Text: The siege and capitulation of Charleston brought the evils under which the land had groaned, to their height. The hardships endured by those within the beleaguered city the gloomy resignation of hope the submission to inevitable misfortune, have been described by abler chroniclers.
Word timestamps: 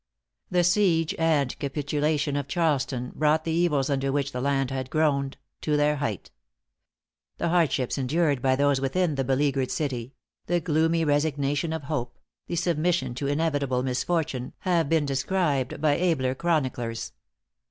The 0.49 0.63
siege 0.63 1.13
and 1.19 1.55
capitulation 1.59 2.35
of 2.35 2.47
Charleston 2.47 3.11
brought 3.13 3.43
the 3.43 3.51
evils 3.51 3.87
under 3.87 4.11
which 4.11 4.31
the 4.31 4.41
land 4.41 4.71
had 4.71 4.89
groaned, 4.89 5.37
to 5.61 5.77
their 5.77 5.97
height. 5.97 6.31
The 7.37 7.49
hardships 7.49 7.99
endured 7.99 8.41
by 8.41 8.55
those 8.55 8.81
within 8.81 9.13
the 9.13 9.23
beleaguered 9.23 9.69
city 9.69 10.15
the 10.47 10.59
gloomy 10.59 11.05
resignation 11.05 11.71
of 11.71 11.83
hope 11.83 12.17
the 12.47 12.55
submission 12.55 13.13
to 13.13 13.27
inevitable 13.27 13.83
misfortune, 13.83 14.53
have 14.61 14.89
been 14.89 15.05
described 15.05 15.79
by 15.79 15.99
abler 15.99 16.33
chroniclers. 16.33 17.13